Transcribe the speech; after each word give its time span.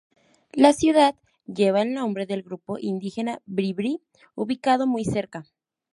La 0.53 0.73
ciudad 0.73 1.13
lleva 1.45 1.83
el 1.83 1.93
nombre 1.93 2.25
del 2.25 2.41
grupo 2.41 2.79
indígena 2.79 3.39
Bribri, 3.45 4.01
ubicado 4.33 4.87
muy 4.87 5.05
cerca. 5.05 5.45